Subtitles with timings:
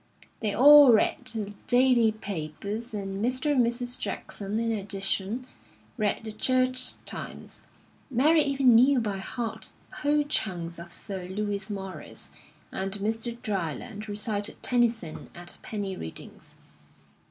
[0.39, 3.51] They all read the daily papers, and Mr.
[3.51, 3.99] and Mrs.
[3.99, 5.45] Jackson, in addition,
[5.95, 7.67] read the Church Times.
[8.09, 12.31] Mary even knew by heart whole chunks of Sir Lewis Morris,
[12.71, 13.39] and Mr.
[13.43, 16.55] Dryland recited Tennyson at penny readings.